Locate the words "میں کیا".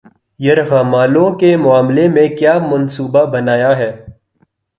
2.07-2.57